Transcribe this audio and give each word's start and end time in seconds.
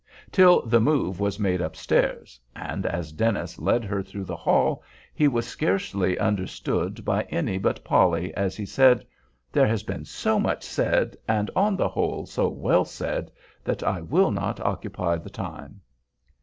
till 0.31 0.63
the 0.63 0.81
move 0.81 1.19
was 1.19 1.37
made 1.39 1.61
upstairs; 1.61 2.39
and 2.55 2.87
as 2.87 3.11
Dennis 3.11 3.59
led 3.59 3.83
her 3.83 4.01
through 4.01 4.23
the 4.23 4.35
hall, 4.35 4.81
he 5.13 5.27
was 5.27 5.45
scarcely 5.45 6.17
understood 6.17 7.05
by 7.05 7.21
any 7.25 7.59
but 7.59 7.83
Polly, 7.83 8.33
as 8.33 8.57
he 8.57 8.65
said, 8.65 9.05
"There 9.51 9.67
has 9.67 9.83
been 9.83 10.05
so 10.05 10.39
much 10.39 10.63
said, 10.63 11.15
and, 11.27 11.51
on 11.55 11.77
the 11.77 11.87
whole, 11.89 12.25
so 12.25 12.49
well 12.49 12.83
said, 12.83 13.29
that 13.63 13.83
I 13.83 14.01
will 14.01 14.31
not 14.31 14.59
occupy 14.61 15.17
the 15.17 15.29
time." 15.29 15.81